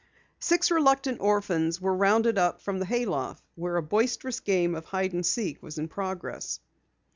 Six 0.39 0.71
reluctant 0.71 1.21
orphans 1.21 1.79
were 1.79 1.95
rounded 1.95 2.39
up 2.39 2.59
from 2.63 2.79
the 2.79 2.87
hay 2.87 3.05
loft 3.05 3.43
where 3.53 3.77
a 3.77 3.83
boisterous 3.83 4.39
game 4.39 4.73
of 4.73 4.85
hide 4.85 5.13
and 5.13 5.23
seek 5.23 5.61
was 5.61 5.77
in 5.77 5.87
progress. 5.89 6.59